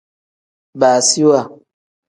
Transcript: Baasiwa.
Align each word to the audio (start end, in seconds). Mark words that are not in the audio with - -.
Baasiwa. 0.79 1.39